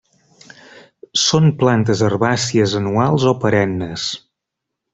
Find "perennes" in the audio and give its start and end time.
3.45-4.09